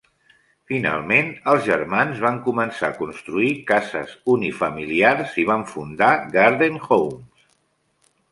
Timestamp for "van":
2.23-2.39, 5.53-5.67